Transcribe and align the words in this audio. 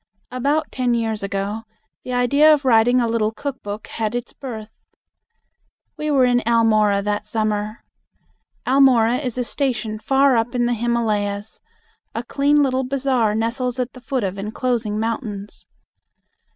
About 0.31 0.71
ten 0.71 0.95
years 0.95 1.21
ago 1.21 1.61
the 2.03 2.11
idea 2.11 2.51
of 2.51 2.65
writing 2.65 2.99
a 2.99 3.07
little 3.07 3.31
cook 3.31 3.61
book 3.61 3.85
had 3.85 4.15
its 4.15 4.33
birth. 4.33 4.71
We 5.95 6.09
were 6.09 6.25
in 6.25 6.41
Almora 6.43 7.03
that 7.03 7.27
summer. 7.27 7.83
Almora 8.65 9.23
is 9.23 9.37
a 9.37 9.43
station 9.43 9.99
far 9.99 10.35
up 10.37 10.55
in 10.55 10.65
the 10.65 10.73
Himalayas, 10.73 11.61
a 12.15 12.23
clean 12.23 12.63
little 12.63 12.83
bazaar 12.83 13.35
nestles 13.35 13.77
at 13.79 13.93
the 13.93 14.01
foot 14.01 14.23
of 14.23 14.39
enclosing 14.39 14.99
mountains. 14.99 15.67